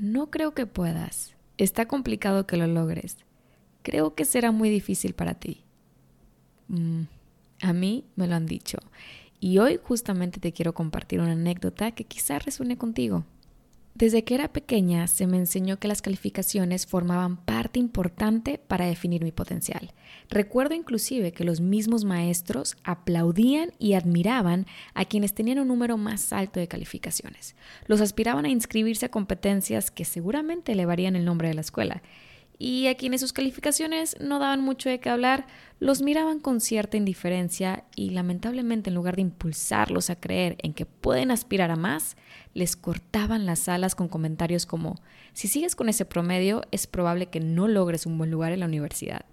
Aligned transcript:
no 0.00 0.30
creo 0.30 0.54
que 0.54 0.66
puedas, 0.66 1.34
está 1.56 1.86
complicado 1.86 2.46
que 2.46 2.56
lo 2.56 2.66
logres, 2.66 3.16
creo 3.82 4.14
que 4.14 4.24
será 4.24 4.52
muy 4.52 4.70
difícil 4.70 5.14
para 5.14 5.34
ti? 5.34 5.64
Mm, 6.68 7.02
a 7.62 7.72
mí 7.72 8.04
me 8.16 8.26
lo 8.26 8.34
han 8.34 8.46
dicho 8.46 8.78
y 9.40 9.58
hoy 9.58 9.78
justamente 9.82 10.40
te 10.40 10.52
quiero 10.52 10.74
compartir 10.74 11.20
una 11.20 11.32
anécdota 11.32 11.92
que 11.92 12.04
quizás 12.04 12.44
resuene 12.44 12.76
contigo. 12.76 13.24
Desde 13.98 14.22
que 14.22 14.36
era 14.36 14.52
pequeña 14.52 15.08
se 15.08 15.26
me 15.26 15.38
enseñó 15.38 15.80
que 15.80 15.88
las 15.88 16.02
calificaciones 16.02 16.86
formaban 16.86 17.36
parte 17.36 17.80
importante 17.80 18.56
para 18.56 18.86
definir 18.86 19.24
mi 19.24 19.32
potencial. 19.32 19.92
Recuerdo 20.30 20.76
inclusive 20.76 21.32
que 21.32 21.42
los 21.42 21.60
mismos 21.60 22.04
maestros 22.04 22.76
aplaudían 22.84 23.72
y 23.80 23.94
admiraban 23.94 24.66
a 24.94 25.04
quienes 25.04 25.34
tenían 25.34 25.58
un 25.58 25.66
número 25.66 25.96
más 25.96 26.32
alto 26.32 26.60
de 26.60 26.68
calificaciones. 26.68 27.56
Los 27.88 28.00
aspiraban 28.00 28.44
a 28.44 28.50
inscribirse 28.50 29.06
a 29.06 29.10
competencias 29.10 29.90
que 29.90 30.04
seguramente 30.04 30.70
elevarían 30.70 31.16
el 31.16 31.24
nombre 31.24 31.48
de 31.48 31.54
la 31.54 31.62
escuela 31.62 32.00
y 32.58 32.88
a 32.88 32.96
quienes 32.96 33.20
sus 33.20 33.32
calificaciones 33.32 34.16
no 34.20 34.38
daban 34.38 34.60
mucho 34.60 34.88
de 34.88 34.98
qué 34.98 35.10
hablar, 35.10 35.46
los 35.78 36.02
miraban 36.02 36.40
con 36.40 36.60
cierta 36.60 36.96
indiferencia 36.96 37.84
y 37.94 38.10
lamentablemente 38.10 38.90
en 38.90 38.96
lugar 38.96 39.16
de 39.16 39.22
impulsarlos 39.22 40.10
a 40.10 40.16
creer 40.16 40.56
en 40.62 40.74
que 40.74 40.84
pueden 40.86 41.30
aspirar 41.30 41.70
a 41.70 41.76
más, 41.76 42.16
les 42.54 42.76
cortaban 42.76 43.46
las 43.46 43.68
alas 43.68 43.94
con 43.94 44.08
comentarios 44.08 44.66
como, 44.66 44.96
si 45.32 45.46
sigues 45.46 45.76
con 45.76 45.88
ese 45.88 46.04
promedio 46.04 46.62
es 46.72 46.86
probable 46.86 47.26
que 47.26 47.40
no 47.40 47.68
logres 47.68 48.06
un 48.06 48.18
buen 48.18 48.30
lugar 48.30 48.52
en 48.52 48.60
la 48.60 48.66
universidad. 48.66 49.24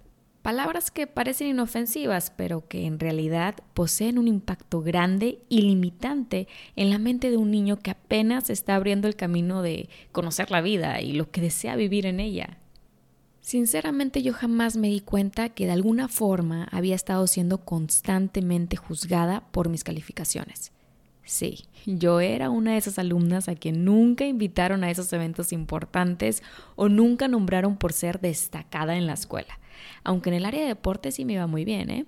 Palabras 0.42 0.92
que 0.92 1.08
parecen 1.08 1.48
inofensivas, 1.48 2.30
pero 2.30 2.68
que 2.68 2.86
en 2.86 3.00
realidad 3.00 3.56
poseen 3.74 4.16
un 4.16 4.28
impacto 4.28 4.80
grande 4.80 5.40
y 5.48 5.62
limitante 5.62 6.46
en 6.76 6.90
la 6.90 6.98
mente 6.98 7.32
de 7.32 7.36
un 7.36 7.50
niño 7.50 7.80
que 7.80 7.90
apenas 7.90 8.48
está 8.48 8.76
abriendo 8.76 9.08
el 9.08 9.16
camino 9.16 9.62
de 9.62 9.88
conocer 10.12 10.52
la 10.52 10.60
vida 10.60 11.00
y 11.00 11.14
lo 11.14 11.32
que 11.32 11.40
desea 11.40 11.74
vivir 11.74 12.06
en 12.06 12.20
ella. 12.20 12.58
Sinceramente 13.46 14.22
yo 14.22 14.32
jamás 14.32 14.76
me 14.76 14.88
di 14.88 14.98
cuenta 14.98 15.50
que 15.50 15.66
de 15.66 15.70
alguna 15.70 16.08
forma 16.08 16.66
había 16.72 16.96
estado 16.96 17.28
siendo 17.28 17.58
constantemente 17.58 18.76
juzgada 18.76 19.44
por 19.52 19.68
mis 19.68 19.84
calificaciones. 19.84 20.72
Sí, 21.22 21.66
yo 21.86 22.18
era 22.18 22.50
una 22.50 22.72
de 22.72 22.78
esas 22.78 22.98
alumnas 22.98 23.48
a 23.48 23.54
quien 23.54 23.84
nunca 23.84 24.26
invitaron 24.26 24.82
a 24.82 24.90
esos 24.90 25.12
eventos 25.12 25.52
importantes 25.52 26.42
o 26.74 26.88
nunca 26.88 27.28
nombraron 27.28 27.76
por 27.76 27.92
ser 27.92 28.18
destacada 28.18 28.96
en 28.96 29.06
la 29.06 29.12
escuela. 29.12 29.60
Aunque 30.02 30.30
en 30.30 30.34
el 30.34 30.44
área 30.44 30.62
de 30.62 30.66
deporte 30.66 31.12
sí 31.12 31.24
me 31.24 31.34
iba 31.34 31.46
muy 31.46 31.64
bien, 31.64 31.88
¿eh? 31.88 32.04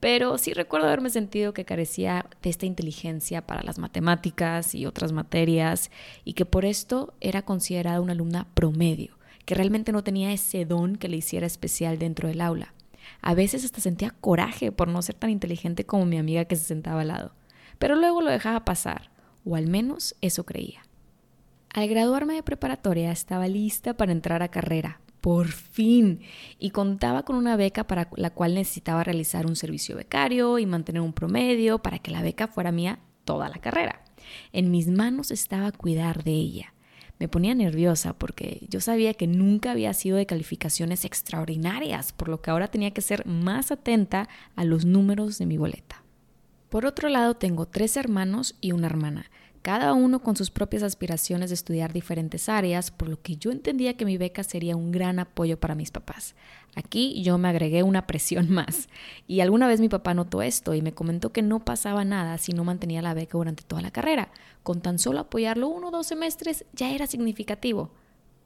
Pero 0.00 0.38
sí 0.38 0.54
recuerdo 0.54 0.88
haberme 0.88 1.10
sentido 1.10 1.54
que 1.54 1.64
carecía 1.64 2.26
de 2.42 2.50
esta 2.50 2.66
inteligencia 2.66 3.46
para 3.46 3.62
las 3.62 3.78
matemáticas 3.78 4.74
y 4.74 4.86
otras 4.86 5.12
materias 5.12 5.92
y 6.24 6.32
que 6.32 6.46
por 6.46 6.64
esto 6.64 7.14
era 7.20 7.42
considerada 7.42 8.00
una 8.00 8.14
alumna 8.14 8.48
promedio 8.54 9.19
que 9.50 9.56
realmente 9.56 9.90
no 9.90 10.04
tenía 10.04 10.32
ese 10.32 10.64
don 10.64 10.94
que 10.94 11.08
le 11.08 11.16
hiciera 11.16 11.44
especial 11.44 11.98
dentro 11.98 12.28
del 12.28 12.40
aula. 12.40 12.72
A 13.20 13.34
veces 13.34 13.64
hasta 13.64 13.80
sentía 13.80 14.14
coraje 14.20 14.70
por 14.70 14.86
no 14.86 15.02
ser 15.02 15.16
tan 15.16 15.28
inteligente 15.28 15.84
como 15.84 16.06
mi 16.06 16.18
amiga 16.18 16.44
que 16.44 16.54
se 16.54 16.62
sentaba 16.62 17.00
al 17.00 17.08
lado, 17.08 17.34
pero 17.80 17.96
luego 17.96 18.22
lo 18.22 18.30
dejaba 18.30 18.64
pasar, 18.64 19.10
o 19.44 19.56
al 19.56 19.66
menos 19.66 20.14
eso 20.20 20.46
creía. 20.46 20.82
Al 21.74 21.88
graduarme 21.88 22.34
de 22.34 22.44
preparatoria 22.44 23.10
estaba 23.10 23.48
lista 23.48 23.94
para 23.94 24.12
entrar 24.12 24.40
a 24.44 24.52
carrera, 24.52 25.00
por 25.20 25.48
fin, 25.48 26.20
y 26.60 26.70
contaba 26.70 27.24
con 27.24 27.34
una 27.34 27.56
beca 27.56 27.88
para 27.88 28.08
la 28.14 28.30
cual 28.30 28.54
necesitaba 28.54 29.02
realizar 29.02 29.46
un 29.46 29.56
servicio 29.56 29.96
becario 29.96 30.60
y 30.60 30.66
mantener 30.66 31.02
un 31.02 31.12
promedio 31.12 31.80
para 31.80 31.98
que 31.98 32.12
la 32.12 32.22
beca 32.22 32.46
fuera 32.46 32.70
mía 32.70 33.00
toda 33.24 33.48
la 33.48 33.58
carrera. 33.58 34.04
En 34.52 34.70
mis 34.70 34.86
manos 34.86 35.32
estaba 35.32 35.72
cuidar 35.72 36.22
de 36.22 36.34
ella 36.34 36.72
me 37.20 37.28
ponía 37.28 37.54
nerviosa 37.54 38.14
porque 38.14 38.66
yo 38.70 38.80
sabía 38.80 39.12
que 39.12 39.26
nunca 39.26 39.72
había 39.72 39.92
sido 39.92 40.16
de 40.16 40.24
calificaciones 40.24 41.04
extraordinarias, 41.04 42.12
por 42.12 42.28
lo 42.28 42.40
que 42.40 42.50
ahora 42.50 42.68
tenía 42.68 42.92
que 42.92 43.02
ser 43.02 43.26
más 43.26 43.70
atenta 43.70 44.28
a 44.56 44.64
los 44.64 44.86
números 44.86 45.36
de 45.36 45.44
mi 45.44 45.58
boleta. 45.58 46.02
Por 46.70 46.86
otro 46.86 47.10
lado, 47.10 47.34
tengo 47.34 47.66
tres 47.66 47.98
hermanos 47.98 48.56
y 48.62 48.72
una 48.72 48.86
hermana, 48.86 49.30
cada 49.62 49.92
uno 49.92 50.22
con 50.22 50.36
sus 50.36 50.50
propias 50.50 50.82
aspiraciones 50.82 51.50
de 51.50 51.54
estudiar 51.54 51.92
diferentes 51.92 52.48
áreas, 52.48 52.90
por 52.90 53.08
lo 53.08 53.20
que 53.20 53.36
yo 53.36 53.50
entendía 53.50 53.96
que 53.96 54.04
mi 54.04 54.16
beca 54.16 54.42
sería 54.42 54.76
un 54.76 54.90
gran 54.90 55.18
apoyo 55.18 55.60
para 55.60 55.74
mis 55.74 55.90
papás. 55.90 56.34
Aquí 56.74 57.22
yo 57.22 57.36
me 57.36 57.48
agregué 57.48 57.82
una 57.82 58.06
presión 58.06 58.50
más, 58.50 58.88
y 59.26 59.40
alguna 59.40 59.68
vez 59.68 59.80
mi 59.80 59.88
papá 59.88 60.14
notó 60.14 60.42
esto 60.42 60.74
y 60.74 60.82
me 60.82 60.94
comentó 60.94 61.32
que 61.32 61.42
no 61.42 61.64
pasaba 61.64 62.04
nada 62.04 62.38
si 62.38 62.52
no 62.52 62.64
mantenía 62.64 63.02
la 63.02 63.14
beca 63.14 63.36
durante 63.36 63.62
toda 63.62 63.82
la 63.82 63.90
carrera. 63.90 64.30
Con 64.62 64.80
tan 64.80 64.98
solo 64.98 65.20
apoyarlo 65.20 65.68
uno 65.68 65.88
o 65.88 65.90
dos 65.90 66.06
semestres 66.06 66.64
ya 66.72 66.90
era 66.90 67.06
significativo. 67.06 67.90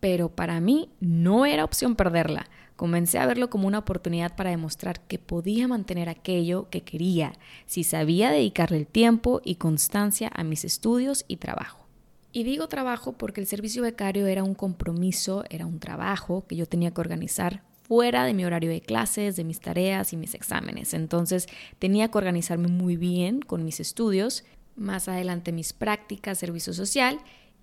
Pero 0.05 0.29
para 0.29 0.61
mí 0.61 0.91
no 1.01 1.47
era 1.47 1.65
opción 1.65 1.97
perderla. 1.97 2.51
Comencé 2.77 3.19
a 3.19 3.25
verlo 3.25 3.49
como 3.49 3.67
una 3.67 3.79
oportunidad 3.79 4.37
para 4.37 4.51
demostrar 4.51 5.01
que 5.01 5.19
podía 5.19 5.67
mantener 5.67 6.11
aquello 6.11 6.69
que 6.69 6.83
quería 6.83 7.33
si 7.65 7.85
sabía 7.85 8.31
dedicarle 8.31 8.77
el 8.77 8.87
tiempo 8.87 9.41
y 9.47 9.55
constancia 9.55 10.31
a 10.35 10.45
mis 10.45 10.67
estudios 10.67 11.25
y 11.27 11.39
trabajo. 11.39 11.87
Y 12.33 12.45
digo 12.45 12.69
trabajo 12.69 13.15
porque 13.15 13.41
el 13.41 13.47
servicio 13.47 13.81
becario 13.81 14.27
era 14.27 14.45
un 14.45 14.55
compromiso, 14.55 15.43
era 15.49 15.65
un 15.65 15.81
trabajo 15.81 16.45
que 16.47 16.57
yo 16.57 16.67
tenía 16.67 16.91
que 16.91 17.01
organizar 17.01 17.63
fuera 17.85 18.27
de 18.27 18.35
mi 18.35 18.45
horario 18.45 18.69
de 18.69 18.83
clases, 18.83 19.37
de 19.37 19.45
mis 19.45 19.61
tareas 19.61 20.13
y 20.13 20.19
mis 20.19 20.35
exámenes. 20.35 20.93
Entonces 20.93 21.47
tenía 21.79 22.11
que 22.11 22.19
organizarme 22.19 22.69
muy 22.69 22.99
bien 22.99 23.41
con 23.41 23.65
mis 23.65 23.81
estudios, 23.81 24.45
más 24.77 25.09
adelante 25.09 25.51
mis 25.51 25.73
prácticas, 25.73 26.37
servicio 26.37 26.75
social 26.75 27.21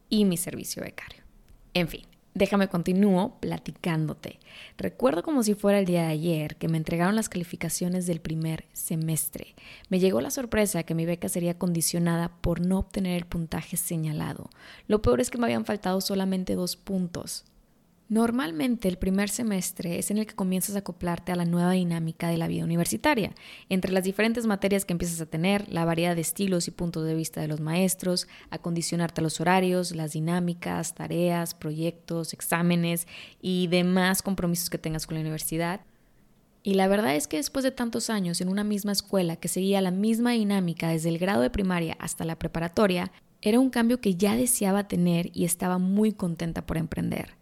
y 0.09 0.25
mi 0.25 0.38
servicio 0.38 0.81
becario. 0.81 1.22
En 1.73 1.88
fin, 1.88 2.11
Déjame 2.34 2.69
continúo 2.69 3.38
platicándote. 3.42 4.40
Recuerdo 4.78 5.22
como 5.22 5.44
si 5.44 5.53
fuera 5.53 5.80
el 5.80 5.86
día 5.86 6.03
de 6.03 6.14
ayer 6.14 6.56
que 6.56 6.69
me 6.69 6.78
entregaron 6.78 7.16
las 7.16 7.28
calificaciones 7.28 8.08
del 8.08 8.22
primer 8.22 8.66
semestre. 8.72 9.53
Me 9.90 10.00
llegó 10.00 10.22
la 10.22 10.31
sorpresa 10.31 10.84
que 10.84 10.96
mi 10.96 11.06
beca 11.06 11.28
sería 11.28 11.58
condicionada 11.58 12.30
por 12.40 12.62
no 12.62 12.80
obtener 12.80 13.18
el 13.18 13.25
puntaje 13.25 13.75
señalado. 13.75 14.50
Lo 14.88 15.02
peor 15.02 15.20
es 15.20 15.30
que 15.30 15.38
me 15.38 15.46
habían 15.46 15.66
faltado 15.66 16.00
solamente 16.00 16.56
dos 16.56 16.78
puntos. 16.78 17.44
Normalmente 18.12 18.90
el 18.90 18.98
primer 18.98 19.30
semestre 19.30 19.98
es 19.98 20.12
en 20.12 20.18
el 20.18 20.26
que 20.26 20.36
comienzas 20.36 20.76
a 20.76 20.80
acoplarte 20.80 21.32
a 21.32 21.38
la 21.38 21.46
nueva 21.46 21.72
dinámica 21.72 22.28
de 22.28 22.36
la 22.36 22.50
vida 22.50 22.66
universitaria, 22.66 23.32
entre 23.70 23.94
las 23.94 24.04
diferentes 24.04 24.46
materias 24.46 24.84
que 24.84 24.92
empiezas 24.92 25.22
a 25.22 25.28
tener, 25.28 25.72
la 25.72 25.86
variedad 25.86 26.14
de 26.14 26.20
estilos 26.20 26.68
y 26.68 26.72
puntos 26.72 27.06
de 27.06 27.16
vista 27.16 27.40
de 27.40 27.48
los 27.48 27.62
maestros, 27.62 28.28
acondicionarte 28.50 29.22
a 29.22 29.24
los 29.24 29.40
horarios, 29.40 29.96
las 29.96 30.12
dinámicas, 30.12 30.94
tareas, 30.94 31.54
proyectos, 31.54 32.34
exámenes 32.34 33.08
y 33.42 33.68
demás 33.68 34.22
compromisos 34.22 34.70
que 34.70 34.78
tengas 34.78 35.08
con 35.08 35.16
la 35.16 35.22
universidad. 35.22 35.80
Y 36.64 36.74
la 36.74 36.90
verdad 36.90 37.16
es 37.16 37.30
que 37.30 37.38
después 37.38 37.64
de 37.64 37.72
tantos 37.72 38.10
años 38.10 38.42
en 38.42 38.50
una 38.50 38.66
misma 38.66 38.92
escuela 38.92 39.38
que 39.38 39.48
seguía 39.48 39.80
la 39.80 39.92
misma 39.92 40.32
dinámica 40.32 40.90
desde 40.90 41.08
el 41.08 41.18
grado 41.18 41.44
de 41.44 41.50
primaria 41.50 41.96
hasta 41.98 42.26
la 42.26 42.38
preparatoria, 42.38 43.10
era 43.42 43.62
un 43.62 43.70
cambio 43.70 44.02
que 44.02 44.16
ya 44.16 44.36
deseaba 44.36 44.90
tener 44.90 45.32
y 45.34 45.46
estaba 45.46 45.78
muy 45.78 46.12
contenta 46.12 46.66
por 46.66 46.76
emprender. 46.76 47.40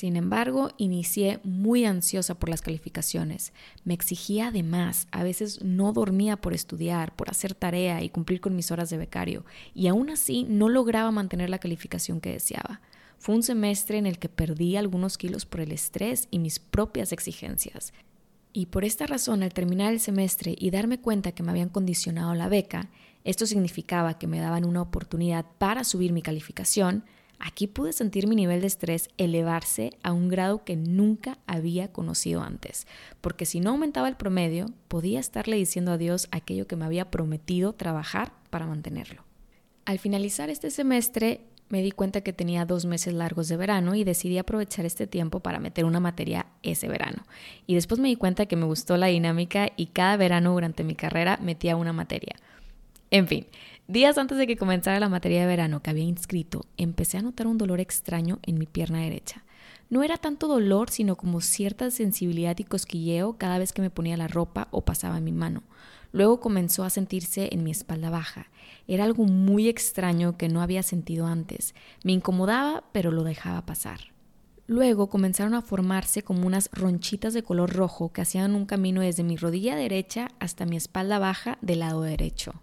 Sin 0.00 0.16
embargo, 0.16 0.70
inicié 0.78 1.40
muy 1.44 1.84
ansiosa 1.84 2.34
por 2.34 2.48
las 2.48 2.62
calificaciones. 2.62 3.52
Me 3.84 3.92
exigía 3.92 4.46
además, 4.46 5.06
a 5.10 5.22
veces 5.22 5.62
no 5.62 5.92
dormía 5.92 6.38
por 6.38 6.54
estudiar, 6.54 7.14
por 7.14 7.28
hacer 7.28 7.52
tarea 7.52 8.02
y 8.02 8.08
cumplir 8.08 8.40
con 8.40 8.56
mis 8.56 8.70
horas 8.70 8.88
de 8.88 8.96
becario, 8.96 9.44
y 9.74 9.88
aún 9.88 10.08
así 10.08 10.46
no 10.48 10.70
lograba 10.70 11.10
mantener 11.10 11.50
la 11.50 11.58
calificación 11.58 12.22
que 12.22 12.32
deseaba. 12.32 12.80
Fue 13.18 13.34
un 13.34 13.42
semestre 13.42 13.98
en 13.98 14.06
el 14.06 14.18
que 14.18 14.30
perdí 14.30 14.76
algunos 14.76 15.18
kilos 15.18 15.44
por 15.44 15.60
el 15.60 15.70
estrés 15.70 16.28
y 16.30 16.38
mis 16.38 16.60
propias 16.60 17.12
exigencias. 17.12 17.92
Y 18.54 18.66
por 18.66 18.86
esta 18.86 19.06
razón, 19.06 19.42
al 19.42 19.52
terminar 19.52 19.92
el 19.92 20.00
semestre 20.00 20.56
y 20.58 20.70
darme 20.70 20.98
cuenta 20.98 21.32
que 21.32 21.42
me 21.42 21.50
habían 21.50 21.68
condicionado 21.68 22.32
la 22.34 22.48
beca, 22.48 22.88
esto 23.22 23.44
significaba 23.44 24.18
que 24.18 24.26
me 24.26 24.40
daban 24.40 24.64
una 24.64 24.80
oportunidad 24.80 25.44
para 25.58 25.84
subir 25.84 26.14
mi 26.14 26.22
calificación, 26.22 27.04
Aquí 27.40 27.66
pude 27.66 27.94
sentir 27.94 28.26
mi 28.26 28.36
nivel 28.36 28.60
de 28.60 28.66
estrés 28.66 29.08
elevarse 29.16 29.94
a 30.02 30.12
un 30.12 30.28
grado 30.28 30.62
que 30.62 30.76
nunca 30.76 31.38
había 31.46 31.90
conocido 31.90 32.42
antes, 32.42 32.86
porque 33.22 33.46
si 33.46 33.60
no 33.60 33.70
aumentaba 33.70 34.08
el 34.08 34.16
promedio, 34.16 34.66
podía 34.88 35.18
estarle 35.18 35.56
diciendo 35.56 35.92
a 35.92 35.98
Dios 35.98 36.28
aquello 36.32 36.66
que 36.66 36.76
me 36.76 36.84
había 36.84 37.10
prometido 37.10 37.72
trabajar 37.72 38.32
para 38.50 38.66
mantenerlo. 38.66 39.24
Al 39.86 39.98
finalizar 39.98 40.50
este 40.50 40.70
semestre, 40.70 41.40
me 41.70 41.82
di 41.82 41.92
cuenta 41.92 42.20
que 42.20 42.32
tenía 42.34 42.66
dos 42.66 42.84
meses 42.84 43.14
largos 43.14 43.48
de 43.48 43.56
verano 43.56 43.94
y 43.94 44.04
decidí 44.04 44.36
aprovechar 44.36 44.84
este 44.84 45.06
tiempo 45.06 45.40
para 45.40 45.60
meter 45.60 45.86
una 45.86 46.00
materia 46.00 46.46
ese 46.62 46.88
verano. 46.88 47.24
Y 47.66 47.74
después 47.74 48.00
me 48.00 48.08
di 48.08 48.16
cuenta 48.16 48.46
que 48.46 48.56
me 48.56 48.66
gustó 48.66 48.96
la 48.96 49.06
dinámica 49.06 49.70
y 49.76 49.86
cada 49.86 50.16
verano 50.16 50.52
durante 50.52 50.84
mi 50.84 50.94
carrera 50.94 51.38
metía 51.40 51.76
una 51.76 51.92
materia. 51.92 52.34
En 53.10 53.26
fin, 53.26 53.46
días 53.90 54.18
antes 54.18 54.38
de 54.38 54.46
que 54.46 54.56
comenzara 54.56 55.00
la 55.00 55.08
materia 55.08 55.40
de 55.40 55.46
verano 55.46 55.82
que 55.82 55.90
había 55.90 56.04
inscrito, 56.04 56.64
empecé 56.76 57.18
a 57.18 57.22
notar 57.22 57.46
un 57.46 57.58
dolor 57.58 57.80
extraño 57.80 58.38
en 58.42 58.58
mi 58.58 58.66
pierna 58.66 59.00
derecha. 59.00 59.44
No 59.88 60.04
era 60.04 60.16
tanto 60.16 60.46
dolor, 60.46 60.90
sino 60.90 61.16
como 61.16 61.40
cierta 61.40 61.90
sensibilidad 61.90 62.56
y 62.58 62.64
cosquilleo 62.64 63.36
cada 63.38 63.58
vez 63.58 63.72
que 63.72 63.82
me 63.82 63.90
ponía 63.90 64.16
la 64.16 64.28
ropa 64.28 64.68
o 64.70 64.82
pasaba 64.82 65.18
mi 65.20 65.32
mano. 65.32 65.64
Luego 66.12 66.40
comenzó 66.40 66.84
a 66.84 66.90
sentirse 66.90 67.48
en 67.52 67.64
mi 67.64 67.72
espalda 67.72 68.10
baja. 68.10 68.46
Era 68.86 69.04
algo 69.04 69.24
muy 69.24 69.68
extraño 69.68 70.36
que 70.36 70.48
no 70.48 70.62
había 70.62 70.82
sentido 70.82 71.26
antes. 71.26 71.74
Me 72.04 72.12
incomodaba, 72.12 72.84
pero 72.92 73.10
lo 73.10 73.24
dejaba 73.24 73.66
pasar. 73.66 74.12
Luego 74.66 75.08
comenzaron 75.08 75.54
a 75.54 75.62
formarse 75.62 76.22
como 76.22 76.46
unas 76.46 76.70
ronchitas 76.72 77.34
de 77.34 77.42
color 77.42 77.72
rojo 77.74 78.12
que 78.12 78.20
hacían 78.20 78.54
un 78.54 78.66
camino 78.66 79.00
desde 79.00 79.24
mi 79.24 79.36
rodilla 79.36 79.74
derecha 79.74 80.28
hasta 80.38 80.66
mi 80.66 80.76
espalda 80.76 81.18
baja 81.18 81.58
del 81.60 81.80
lado 81.80 82.02
derecho. 82.02 82.54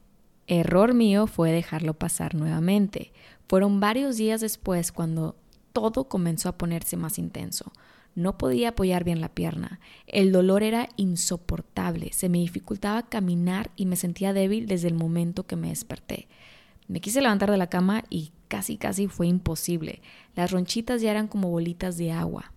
Error 0.47 0.93
mío 0.93 1.27
fue 1.27 1.51
dejarlo 1.51 1.93
pasar 1.93 2.33
nuevamente. 2.33 3.11
Fueron 3.49 3.81
varios 3.81 4.15
días 4.15 4.39
después 4.41 4.93
cuando 4.93 5.35
todo 5.73 6.05
comenzó 6.05 6.47
a 6.49 6.57
ponerse 6.57 6.95
más 6.95 7.19
intenso. 7.19 7.73
No 8.15 8.37
podía 8.37 8.69
apoyar 8.69 9.03
bien 9.03 9.21
la 9.21 9.29
pierna. 9.29 9.79
El 10.07 10.31
dolor 10.31 10.63
era 10.63 10.87
insoportable. 10.95 12.11
Se 12.13 12.29
me 12.29 12.39
dificultaba 12.39 13.03
caminar 13.03 13.71
y 13.75 13.85
me 13.85 13.95
sentía 13.95 14.33
débil 14.33 14.67
desde 14.67 14.87
el 14.87 14.95
momento 14.95 15.45
que 15.45 15.57
me 15.57 15.69
desperté. 15.69 16.27
Me 16.87 17.01
quise 17.01 17.21
levantar 17.21 17.51
de 17.51 17.57
la 17.57 17.67
cama 17.67 18.05
y 18.09 18.31
casi 18.47 18.77
casi 18.77 19.07
fue 19.07 19.27
imposible. 19.27 20.01
Las 20.33 20.51
ronchitas 20.51 21.01
ya 21.01 21.11
eran 21.11 21.27
como 21.27 21.49
bolitas 21.49 21.97
de 21.97 22.13
agua. 22.13 22.53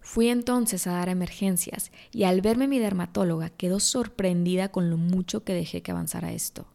Fui 0.00 0.28
entonces 0.28 0.86
a 0.86 0.92
dar 0.92 1.08
emergencias 1.08 1.92
y 2.12 2.24
al 2.24 2.40
verme 2.40 2.68
mi 2.68 2.78
dermatóloga 2.78 3.50
quedó 3.50 3.80
sorprendida 3.80 4.70
con 4.70 4.90
lo 4.90 4.96
mucho 4.96 5.44
que 5.44 5.54
dejé 5.54 5.82
que 5.82 5.90
avanzara 5.90 6.32
esto. 6.32 6.66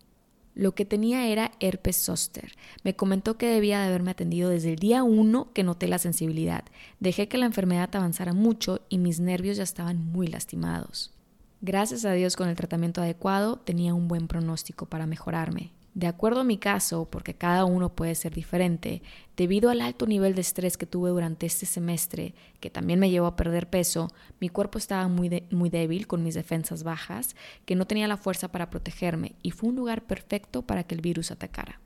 Lo 0.57 0.73
que 0.73 0.85
tenía 0.85 1.27
era 1.27 1.51
herpes 1.59 1.97
zóster. 1.97 2.53
Me 2.83 2.95
comentó 2.95 3.37
que 3.37 3.45
debía 3.45 3.79
de 3.79 3.89
haberme 3.89 4.09
atendido 4.09 4.49
desde 4.49 4.71
el 4.73 4.79
día 4.79 5.03
uno 5.03 5.53
que 5.53 5.63
noté 5.63 5.87
la 5.87 5.99
sensibilidad. 5.99 6.63
Dejé 6.99 7.27
que 7.27 7.37
la 7.37 7.45
enfermedad 7.45 7.95
avanzara 7.95 8.33
mucho 8.33 8.81
y 8.89 8.97
mis 8.97 9.19
nervios 9.19 9.57
ya 9.57 9.63
estaban 9.63 10.03
muy 10.11 10.25
lastimados. 10.25 11.13
Gracias 11.61 12.05
a 12.05 12.13
Dios 12.13 12.35
con 12.35 12.49
el 12.49 12.55
tratamiento 12.55 13.01
adecuado 13.01 13.57
tenía 13.57 13.93
un 13.93 14.07
buen 14.07 14.27
pronóstico 14.27 14.87
para 14.87 15.05
mejorarme. 15.05 15.73
De 15.97 16.05
acuerdo 16.05 16.41
a 16.41 16.43
mi 16.43 16.59
caso, 16.59 17.07
porque 17.09 17.33
cada 17.33 17.65
uno 17.65 17.95
puede 17.95 18.13
ser 18.13 18.31
diferente, 18.31 19.01
debido 19.35 19.71
al 19.71 19.81
alto 19.81 20.05
nivel 20.05 20.35
de 20.35 20.41
estrés 20.41 20.77
que 20.77 20.85
tuve 20.85 21.09
durante 21.09 21.47
este 21.47 21.65
semestre, 21.65 22.35
que 22.59 22.69
también 22.69 22.99
me 22.99 23.09
llevó 23.09 23.25
a 23.25 23.35
perder 23.35 23.67
peso, 23.67 24.07
mi 24.39 24.47
cuerpo 24.47 24.77
estaba 24.77 25.07
muy, 25.07 25.43
muy 25.49 25.71
débil 25.71 26.05
con 26.05 26.21
mis 26.21 26.35
defensas 26.35 26.83
bajas, 26.83 27.35
que 27.65 27.73
no 27.73 27.87
tenía 27.87 28.07
la 28.07 28.15
fuerza 28.15 28.51
para 28.51 28.69
protegerme 28.69 29.33
y 29.41 29.49
fue 29.49 29.69
un 29.69 29.75
lugar 29.75 30.05
perfecto 30.05 30.61
para 30.61 30.83
que 30.83 30.93
el 30.93 31.01
virus 31.01 31.31
atacara. 31.31 31.81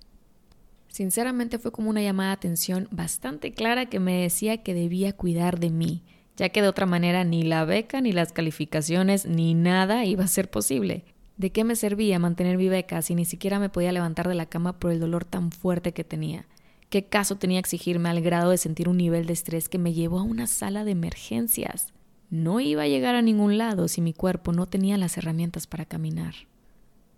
Sinceramente 0.89 1.57
fue 1.57 1.71
como 1.71 1.89
una 1.89 2.01
llamada 2.01 2.31
de 2.31 2.35
atención 2.35 2.89
bastante 2.91 3.53
clara 3.53 3.85
que 3.85 4.01
me 4.01 4.23
decía 4.23 4.61
que 4.61 4.73
debía 4.73 5.13
cuidar 5.13 5.57
de 5.57 5.69
mí, 5.69 6.03
ya 6.35 6.49
que 6.49 6.61
de 6.61 6.67
otra 6.67 6.85
manera 6.85 7.23
ni 7.23 7.43
la 7.43 7.63
beca, 7.63 8.01
ni 8.01 8.11
las 8.11 8.33
calificaciones, 8.33 9.25
ni 9.25 9.53
nada 9.53 10.03
iba 10.03 10.25
a 10.25 10.27
ser 10.27 10.49
posible. 10.49 11.05
¿De 11.41 11.49
qué 11.49 11.63
me 11.63 11.75
servía 11.75 12.19
mantener 12.19 12.55
mi 12.55 12.69
beca 12.69 13.01
si 13.01 13.15
ni 13.15 13.25
siquiera 13.25 13.57
me 13.57 13.69
podía 13.69 13.91
levantar 13.91 14.27
de 14.27 14.35
la 14.35 14.45
cama 14.45 14.77
por 14.77 14.91
el 14.91 14.99
dolor 14.99 15.25
tan 15.25 15.51
fuerte 15.51 15.91
que 15.91 16.03
tenía? 16.03 16.45
¿Qué 16.91 17.05
caso 17.05 17.37
tenía 17.37 17.57
exigirme 17.57 18.09
al 18.09 18.21
grado 18.21 18.51
de 18.51 18.59
sentir 18.59 18.87
un 18.87 18.97
nivel 18.97 19.25
de 19.25 19.33
estrés 19.33 19.67
que 19.67 19.79
me 19.79 19.91
llevó 19.91 20.19
a 20.19 20.23
una 20.23 20.45
sala 20.45 20.83
de 20.83 20.91
emergencias? 20.91 21.93
No 22.29 22.59
iba 22.59 22.83
a 22.83 22.87
llegar 22.87 23.15
a 23.15 23.23
ningún 23.23 23.57
lado 23.57 23.87
si 23.87 24.01
mi 24.01 24.13
cuerpo 24.13 24.53
no 24.53 24.67
tenía 24.67 24.99
las 24.99 25.17
herramientas 25.17 25.65
para 25.65 25.85
caminar. 25.85 26.35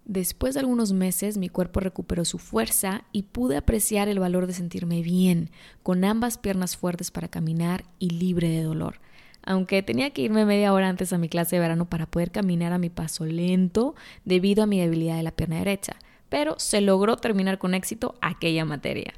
Después 0.06 0.54
de 0.54 0.62
algunos 0.62 0.94
meses 0.94 1.38
mi 1.38 1.50
cuerpo 1.50 1.81
recuperó 1.81 2.24
su 2.24 2.38
fuerza 2.38 3.04
y 3.12 3.24
pude 3.24 3.58
apreciar 3.58 4.08
el 4.08 4.20
valor 4.20 4.48
de 4.48 4.54
sentirme 4.54 5.02
bien, 5.02 5.50
con 5.81 6.06
ambas 6.06 6.38
piernas 6.38 6.78
fuertes 6.78 7.12
para 7.12 7.28
caminar 7.28 7.84
y 8.00 8.12
libre 8.12 8.48
de 8.48 8.64
dolor 8.64 9.02
aunque 9.45 9.84
tenía 9.84 10.12
que 10.12 10.22
irme 10.22 10.45
media 10.45 10.74
hora 10.74 10.90
antes 10.90 11.13
a 11.13 11.18
mi 11.18 11.30
clase 11.30 11.56
de 11.56 11.62
verano 11.62 11.90
para 11.90 12.06
poder 12.06 12.31
caminar 12.31 12.74
a 12.74 12.78
mi 12.78 12.90
paso 12.90 13.25
lento 13.25 13.95
debido 14.25 14.63
a 14.63 14.68
mi 14.68 14.80
debilidad 14.80 15.18
de 15.18 15.24
la 15.24 15.36
pierna 15.36 15.57
derecha, 15.57 15.98
pero 16.30 16.56
se 16.57 16.81
logró 16.81 17.18
terminar 17.18 17.60
con 17.60 17.74
éxito 17.74 18.16
aquella 18.22 18.66
materia. 18.66 19.13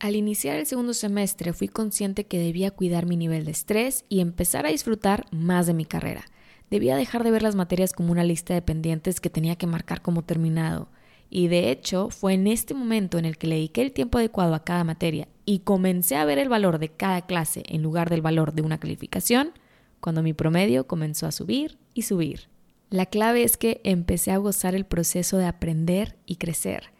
Al 0.00 0.16
iniciar 0.16 0.58
el 0.58 0.66
segundo 0.66 0.92
semestre 0.92 1.52
fui 1.52 1.68
consciente 1.68 2.26
que 2.26 2.38
debía 2.38 2.70
cuidar 2.72 3.06
mi 3.06 3.16
nivel 3.16 3.44
de 3.44 3.52
estrés 3.52 4.04
y 4.08 4.20
empezar 4.20 4.66
a 4.66 4.70
disfrutar 4.70 5.26
más 5.30 5.66
de 5.66 5.74
mi 5.74 5.84
carrera. 5.84 6.24
Debía 6.70 6.96
dejar 6.96 7.24
de 7.24 7.30
ver 7.30 7.42
las 7.42 7.54
materias 7.54 7.92
como 7.92 8.12
una 8.12 8.24
lista 8.24 8.52
de 8.54 8.62
pendientes 8.62 9.20
que 9.20 9.30
tenía 9.30 9.56
que 9.56 9.66
marcar 9.66 10.02
como 10.02 10.22
terminado. 10.22 10.88
Y 11.30 11.48
de 11.48 11.70
hecho 11.70 12.10
fue 12.10 12.34
en 12.34 12.46
este 12.46 12.74
momento 12.74 13.18
en 13.18 13.24
el 13.24 13.38
que 13.38 13.46
le 13.46 13.54
dediqué 13.54 13.82
el 13.82 13.92
tiempo 13.92 14.18
adecuado 14.18 14.54
a 14.54 14.64
cada 14.64 14.84
materia 14.84 15.28
y 15.44 15.60
comencé 15.60 16.16
a 16.16 16.24
ver 16.24 16.38
el 16.38 16.48
valor 16.48 16.78
de 16.78 16.88
cada 16.88 17.22
clase 17.22 17.62
en 17.66 17.82
lugar 17.82 18.10
del 18.10 18.22
valor 18.22 18.52
de 18.52 18.62
una 18.62 18.78
calificación, 18.78 19.52
cuando 20.00 20.22
mi 20.22 20.32
promedio 20.32 20.86
comenzó 20.86 21.26
a 21.26 21.32
subir 21.32 21.78
y 21.94 22.02
subir. 22.02 22.48
La 22.90 23.06
clave 23.06 23.42
es 23.42 23.56
que 23.56 23.80
empecé 23.84 24.30
a 24.30 24.36
gozar 24.36 24.74
el 24.74 24.84
proceso 24.84 25.38
de 25.38 25.46
aprender 25.46 26.16
y 26.26 26.36
crecer. 26.36 26.92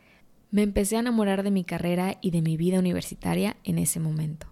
Me 0.50 0.62
empecé 0.62 0.96
a 0.96 1.00
enamorar 1.00 1.42
de 1.42 1.50
mi 1.50 1.64
carrera 1.64 2.18
y 2.20 2.30
de 2.30 2.42
mi 2.42 2.56
vida 2.56 2.78
universitaria 2.78 3.56
en 3.64 3.78
ese 3.78 4.00
momento. 4.00 4.46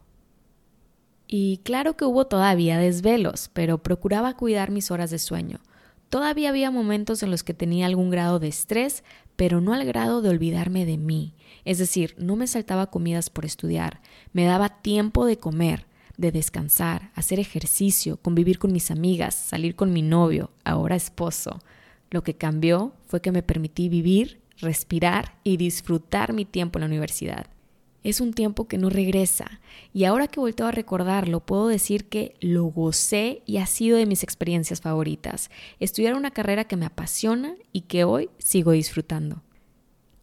Y 1.27 1.59
claro 1.65 1.97
que 1.97 2.05
hubo 2.05 2.27
todavía 2.27 2.79
desvelos, 2.79 3.51
pero 3.53 3.83
procuraba 3.83 4.37
cuidar 4.37 4.71
mis 4.71 4.91
horas 4.91 5.11
de 5.11 5.19
sueño. 5.19 5.61
Todavía 6.13 6.51
había 6.51 6.71
momentos 6.71 7.23
en 7.23 7.31
los 7.31 7.43
que 7.43 7.55
tenía 7.55 7.87
algún 7.87 8.11
grado 8.11 8.39
de 8.39 8.47
estrés, 8.47 9.03
pero 9.35 9.63
no 9.63 9.73
al 9.73 9.87
grado 9.87 10.21
de 10.21 10.29
olvidarme 10.29 10.85
de 10.85 10.99
mí. 10.99 11.33
Es 11.65 11.79
decir, 11.79 12.15
no 12.19 12.37
me 12.37 12.47
saltaba 12.47 12.91
comidas 12.91 13.31
por 13.31 13.47
estudiar, 13.47 14.03
me 14.35 14.45
daba 14.45 14.83
tiempo 14.83 15.25
de 15.25 15.39
comer, 15.39 15.87
de 16.19 16.31
descansar, 16.31 17.13
hacer 17.15 17.41
ejercicio, 17.41 18.19
convivir 18.19 18.59
con 18.59 18.73
mis 18.73 18.91
amigas, 18.91 19.35
salir 19.35 19.75
con 19.75 19.95
mi 19.95 20.03
novio, 20.03 20.51
ahora 20.65 20.97
esposo. 20.97 21.61
Lo 22.11 22.23
que 22.23 22.35
cambió 22.35 22.93
fue 23.07 23.23
que 23.23 23.33
me 23.33 23.43
permití 23.43 23.89
vivir, 23.89 24.43
respirar 24.59 25.39
y 25.45 25.57
disfrutar 25.57 26.35
mi 26.35 26.45
tiempo 26.45 26.79
en 26.79 26.83
la 26.83 26.89
universidad. 26.89 27.47
Es 28.03 28.21
un 28.21 28.33
tiempo 28.33 28.67
que 28.67 28.79
no 28.79 28.91
regresa 28.91 29.61
y 29.93 30.05
ahora 30.05 30.27
que 30.27 30.41
vuelto 30.41 30.67
a 30.67 30.73
recordarlo 30.73 31.41
puedo 31.41 31.69
decir 31.69 32.09
que 32.09 32.35
lo 32.41 32.65
gocé 32.65 33.43
y 33.47 33.59
ha 33.59 33.67
sido 33.67 33.97
de 33.97 34.07
mis 34.07 34.23
experiencias 34.23 34.81
favoritas. 34.81 35.51
Estudiar 35.79 36.15
una 36.15 36.33
carrera 36.33 36.65
que 36.65 36.77
me 36.77 36.87
apasiona 36.87 37.55
y 37.73 37.83
que 37.83 38.05
hoy 38.05 38.31
sigo 38.39 38.73
disfrutando. 38.73 39.43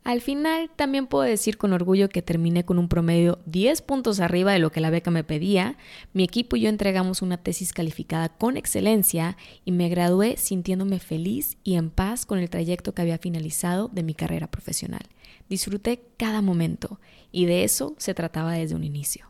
Al 0.03 0.22
final 0.22 0.72
también 0.75 1.08
puedo 1.08 1.24
decir 1.24 1.58
con 1.58 1.74
orgullo 1.74 2.10
que 2.10 2.22
terminé 2.22 2.63
con 2.63 2.79
un 2.79 2.88
promedio 2.88 3.39
10 3.46 3.82
puntos 3.82 4.20
arriba 4.20 4.53
de 4.53 4.60
lo 4.60 4.72
que 4.72 4.79
la 4.79 4.89
beca 4.89 5.12
me 5.12 5.24
pedía, 5.24 5.77
mi 6.13 6.24
equipo 6.24 6.56
y 6.56 6.62
yo 6.62 6.70
entregamos 6.70 7.22
una 7.22 7.38
tesis 7.38 7.74
calificada 7.74 8.29
con 8.29 8.58
excelencia 8.58 9.38
y 9.65 9.72
me 9.72 9.89
gradué 9.89 10.38
sintiéndome 10.38 11.00
feliz 11.00 11.58
y 11.63 11.75
en 11.75 11.89
paz 11.89 12.25
con 12.25 12.39
el 12.39 12.50
trayecto 12.50 12.94
que 12.94 13.01
había 13.01 13.18
finalizado 13.18 13.89
de 13.89 14.03
mi 14.03 14.15
carrera 14.15 14.50
profesional. 14.50 15.03
Disfruté 15.50 16.01
cada 16.18 16.41
momento 16.41 17.00
y 17.32 17.46
de 17.46 17.63
eso 17.63 17.94
se 17.98 18.13
trataba 18.13 18.53
desde 18.53 18.75
un 18.75 18.86
inicio. 18.86 19.29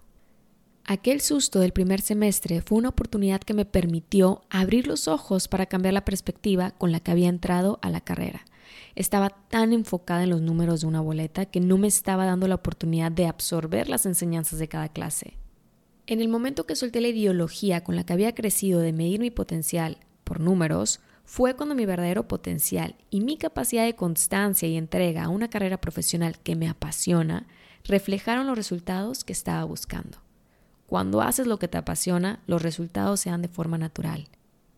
Aquel 0.86 1.22
susto 1.22 1.60
del 1.60 1.72
primer 1.72 2.02
semestre 2.02 2.62
fue 2.62 2.78
una 2.78 2.90
oportunidad 2.90 3.42
que 3.42 3.54
me 3.54 3.66
permitió 3.66 4.44
abrir 4.50 4.88
los 4.88 5.08
ojos 5.08 5.48
para 5.48 5.66
cambiar 5.66 5.94
la 5.94 6.06
perspectiva 6.06 6.72
con 6.72 6.92
la 6.92 7.00
que 7.00 7.12
había 7.12 7.30
entrado 7.30 7.80
a 7.82 7.90
la 7.90 8.02
carrera. 8.02 8.46
Estaba 8.96 9.30
tan 9.30 9.74
enfocada 9.74 10.24
en 10.24 10.30
los 10.30 10.42
números 10.42 10.82
de 10.82 10.88
una 10.88 11.02
boleta 11.02 11.46
que 11.46 11.60
no 11.60 11.78
me 11.78 11.88
estaba 11.88 12.26
dando 12.26 12.48
la 12.48 12.56
oportunidad 12.56 13.12
de 13.12 13.28
absorber 13.28 13.90
las 13.90 14.06
enseñanzas 14.06 14.60
de 14.60 14.68
cada 14.68 14.90
clase. 14.90 15.38
En 16.08 16.22
el 16.22 16.28
momento 16.28 16.66
que 16.66 16.76
solté 16.76 17.02
la 17.02 17.10
ideología 17.10 17.84
con 17.84 17.96
la 17.96 18.04
que 18.04 18.14
había 18.14 18.34
crecido 18.34 18.80
de 18.80 18.94
medir 18.94 19.20
mi 19.20 19.32
potencial 19.32 19.98
por 20.24 20.40
números, 20.40 21.02
fue 21.24 21.56
cuando 21.56 21.76
mi 21.76 21.86
verdadero 21.86 22.28
potencial 22.28 22.96
y 23.12 23.22
mi 23.22 23.38
capacidad 23.38 23.86
de 23.86 23.96
constancia 23.96 24.68
y 24.68 24.78
entrega 24.78 25.26
a 25.26 25.30
una 25.30 25.50
carrera 25.50 25.80
profesional 25.80 26.40
que 26.40 26.56
me 26.56 26.68
apasiona 26.68 27.46
reflejaron 27.84 28.48
los 28.48 28.58
resultados 28.58 29.24
que 29.24 29.34
estaba 29.34 29.64
buscando. 29.64 30.18
Cuando 30.88 31.22
haces 31.22 31.46
lo 31.46 31.60
que 31.60 31.68
te 31.68 31.78
apasiona, 31.78 32.40
los 32.48 32.64
resultados 32.64 33.20
se 33.20 33.30
dan 33.30 33.44
de 33.44 33.48
forma 33.48 33.78
natural. 33.78 34.28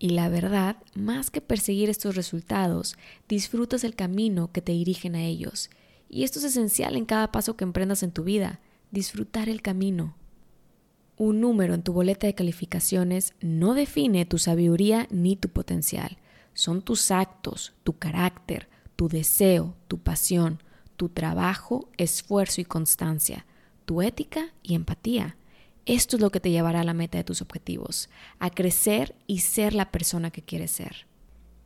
Y 0.02 0.10
la 0.10 0.30
verdad, 0.30 0.78
más 0.96 1.30
que 1.30 1.42
perseguir 1.42 1.88
estos 1.88 2.16
resultados, 2.16 2.96
disfrutas 3.30 3.84
el 3.84 3.94
camino 3.94 4.52
que 4.52 4.60
te 4.60 4.72
dirigen 4.72 5.14
a 5.14 5.24
ellos. 5.24 5.70
Y 6.10 6.24
esto 6.24 6.40
es 6.40 6.46
esencial 6.46 6.96
en 6.96 7.06
cada 7.06 7.32
paso 7.32 7.56
que 7.56 7.66
emprendas 7.66 8.02
en 8.02 8.12
tu 8.12 8.24
vida, 8.24 8.62
disfrutar 8.90 9.48
el 9.48 9.62
camino. 9.62 10.16
Un 11.18 11.40
número 11.40 11.76
en 11.76 11.84
tu 11.84 11.94
boleta 11.94 12.26
de 12.26 12.34
calificaciones 12.34 13.36
no 13.42 13.76
define 13.76 14.26
tu 14.26 14.40
sabiduría 14.40 15.08
ni 15.12 15.36
tu 15.36 15.50
potencial. 15.50 16.18
Son 16.56 16.82
tus 16.82 17.12
actos, 17.12 17.74
tu 17.84 18.00
carácter, 18.00 18.70
tu 18.96 19.08
deseo, 19.08 19.76
tu 19.88 20.00
pasión, 20.00 20.64
tu 20.98 21.10
trabajo, 21.10 21.90
esfuerzo 21.98 22.60
y 22.60 22.66
constancia, 22.66 23.46
tu 23.86 24.02
ética 24.02 24.48
y 24.64 24.74
empatía. 24.74 25.38
Esto 25.92 26.16
es 26.16 26.22
lo 26.22 26.30
que 26.30 26.40
te 26.40 26.52
llevará 26.52 26.80
a 26.80 26.86
la 26.86 26.94
meta 26.94 27.18
de 27.18 27.26
tus 27.26 27.42
objetivos, 27.42 28.10
a 28.40 28.50
crecer 28.50 29.14
y 29.28 29.40
ser 29.40 29.74
la 29.74 29.92
persona 29.92 30.32
que 30.32 30.42
quieres 30.42 30.72
ser. 30.72 31.06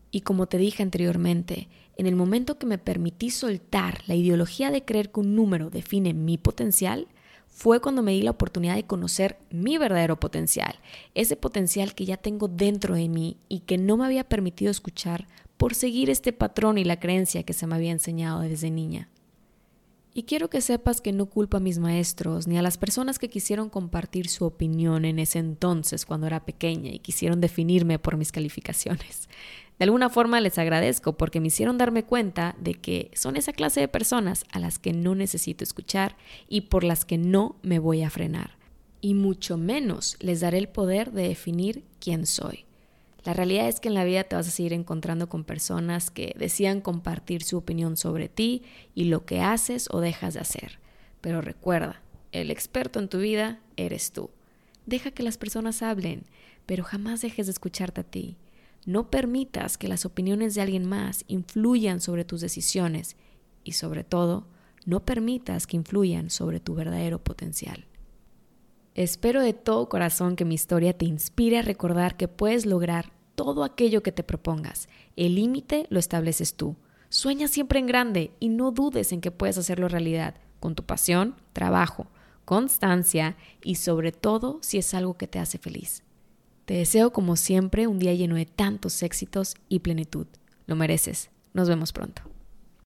Y 0.10 0.22
como 0.22 0.48
te 0.48 0.58
dije 0.58 0.82
anteriormente, 0.82 1.68
en 1.96 2.08
el 2.08 2.16
momento 2.16 2.58
que 2.58 2.66
me 2.66 2.80
permití 2.80 3.30
soltar 3.30 4.02
la 4.08 4.16
ideología 4.16 4.72
de 4.72 4.84
creer 4.84 5.12
que 5.12 5.20
un 5.20 5.36
número 5.36 5.70
define 5.70 6.16
mi 6.16 6.40
potencial, 6.40 7.08
fue 7.46 7.82
cuando 7.82 8.02
me 8.02 8.14
di 8.14 8.24
la 8.24 8.32
oportunidad 8.32 8.74
de 8.74 8.88
conocer 8.88 9.38
mi 9.52 9.78
verdadero 9.78 10.20
potencial, 10.20 10.80
ese 11.14 11.36
potencial 11.36 11.94
que 11.94 12.06
ya 12.06 12.18
tengo 12.18 12.48
dentro 12.48 12.96
de 12.96 13.08
mí 13.08 13.38
y 13.48 13.60
que 13.60 13.78
no 13.78 13.96
me 13.96 14.06
había 14.06 14.24
permitido 14.24 14.72
escuchar 14.72 15.28
por 15.58 15.76
seguir 15.76 16.10
este 16.10 16.34
patrón 16.34 16.80
y 16.80 16.84
la 16.84 17.00
creencia 17.00 17.44
que 17.44 17.54
se 17.54 17.68
me 17.68 17.76
había 17.76 17.92
enseñado 17.92 18.40
desde 18.40 18.72
niña. 18.72 19.08
Y 20.18 20.24
quiero 20.24 20.50
que 20.50 20.62
sepas 20.62 21.02
que 21.02 21.12
no 21.12 21.26
culpo 21.26 21.58
a 21.58 21.60
mis 21.60 21.78
maestros 21.78 22.48
ni 22.48 22.58
a 22.58 22.62
las 22.62 22.78
personas 22.78 23.20
que 23.20 23.28
quisieron 23.30 23.70
compartir 23.70 24.30
su 24.30 24.46
opinión 24.46 25.04
en 25.04 25.20
ese 25.20 25.40
entonces 25.40 26.06
cuando 26.06 26.26
era 26.26 26.46
pequeña 26.46 26.94
y 26.94 27.00
quisieron 27.00 27.42
definirme 27.42 28.00
por 28.00 28.16
mis 28.16 28.32
calificaciones. 28.32 29.28
De 29.78 29.84
alguna 29.84 30.08
forma 30.10 30.40
les 30.40 30.58
agradezco 30.58 31.18
porque 31.18 31.42
me 31.42 31.48
hicieron 31.48 31.78
darme 31.78 32.06
cuenta 32.06 32.56
de 32.62 32.76
que 32.76 33.12
son 33.14 33.36
esa 33.36 33.52
clase 33.52 33.82
de 33.82 33.90
personas 33.90 34.46
a 34.54 34.60
las 34.60 34.80
que 34.80 34.94
no 34.94 35.16
necesito 35.16 35.66
escuchar 35.66 36.16
y 36.48 36.62
por 36.62 36.86
las 36.86 37.04
que 37.04 37.18
no 37.18 37.58
me 37.62 37.80
voy 37.80 38.02
a 38.02 38.10
frenar. 38.10 38.52
Y 39.02 39.16
mucho 39.16 39.58
menos 39.58 40.16
les 40.22 40.40
daré 40.40 40.60
el 40.60 40.70
poder 40.70 41.12
de 41.12 41.28
definir 41.28 41.84
quién 42.00 42.26
soy. 42.26 42.64
La 43.26 43.34
realidad 43.34 43.68
es 43.68 43.80
que 43.80 43.88
en 43.88 43.96
la 43.96 44.04
vida 44.04 44.24
te 44.24 44.36
vas 44.36 44.48
a 44.48 44.52
seguir 44.52 44.72
encontrando 44.72 45.28
con 45.28 45.44
personas 45.44 46.12
que 46.12 46.36
desean 46.38 46.80
compartir 46.80 47.42
su 47.42 47.58
opinión 47.58 47.98
sobre 47.98 48.30
ti 48.30 48.62
y 48.94 49.06
lo 49.06 49.26
que 49.26 49.42
haces 49.42 49.88
o 49.92 50.00
dejas 50.00 50.36
de 50.36 50.42
hacer. 50.42 50.80
Pero 51.22 51.42
recuerda, 51.42 52.04
el 52.32 52.52
experto 52.52 53.00
en 53.00 53.10
tu 53.10 53.18
vida 53.18 53.60
eres 53.78 54.12
tú. 54.12 54.30
Deja 54.86 55.10
que 55.10 55.24
las 55.24 55.40
personas 55.40 55.82
hablen, 55.82 56.24
pero 56.68 56.84
jamás 56.84 57.22
dejes 57.22 57.48
de 57.48 57.54
escucharte 57.54 58.02
a 58.02 58.04
ti. 58.04 58.38
No 58.86 59.10
permitas 59.10 59.80
que 59.80 59.88
las 59.88 60.06
opiniones 60.06 60.54
de 60.54 60.62
alguien 60.62 60.88
más 60.88 61.26
influyan 61.28 62.02
sobre 62.02 62.26
tus 62.26 62.42
decisiones 62.42 63.16
y 63.64 63.72
sobre 63.72 64.04
todo, 64.04 64.46
no 64.86 65.04
permitas 65.04 65.66
que 65.66 65.78
influyan 65.78 66.30
sobre 66.30 66.60
tu 66.60 66.76
verdadero 66.76 67.24
potencial. 67.24 67.88
Espero 68.96 69.42
de 69.42 69.52
todo 69.52 69.90
corazón 69.90 70.38
que 70.38 70.46
mi 70.46 70.56
historia 70.56 70.98
te 70.98 71.04
inspire 71.04 71.60
a 71.60 71.62
recordar 71.62 72.16
que 72.16 72.30
puedes 72.30 72.66
lograr 72.66 73.12
todo 73.36 73.66
aquello 73.66 74.02
que 74.02 74.14
te 74.14 74.24
propongas. 74.24 74.88
El 75.18 75.36
límite 75.36 75.86
lo 75.90 76.00
estableces 76.00 76.54
tú. 76.54 76.78
Sueña 77.10 77.50
siempre 77.50 77.80
en 77.80 77.88
grande 77.88 78.32
y 78.40 78.48
no 78.48 78.72
dudes 78.72 79.12
en 79.12 79.20
que 79.20 79.32
puedes 79.32 79.58
hacerlo 79.58 79.90
realidad 79.90 80.36
con 80.62 80.76
tu 80.76 80.84
pasión, 80.84 81.36
trabajo, 81.52 82.08
constancia 82.46 83.36
y 83.62 83.76
sobre 83.76 84.14
todo 84.14 84.60
si 84.62 84.78
es 84.78 84.94
algo 84.94 85.18
que 85.18 85.28
te 85.28 85.40
hace 85.40 85.58
feliz. 85.58 86.02
Te 86.64 86.76
deseo 86.76 87.12
como 87.12 87.36
siempre 87.36 87.88
un 87.88 88.00
día 88.00 88.14
lleno 88.14 88.36
de 88.36 88.46
tantos 88.46 89.04
éxitos 89.04 89.56
y 89.68 89.80
plenitud. 89.80 90.28
Lo 90.68 90.78
mereces. 90.78 91.30
Nos 91.54 91.68
vemos 91.68 91.92
pronto. 91.92 92.22